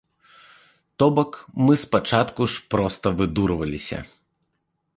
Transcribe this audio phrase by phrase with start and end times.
[0.99, 1.31] То бок
[1.83, 3.99] спачатку мы ж проста выдурваліся.